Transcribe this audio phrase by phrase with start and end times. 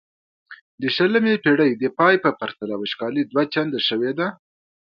[0.81, 4.27] د شلمې پیړۍ د پای په پرتله وچکالي دوه چنده شوې ده.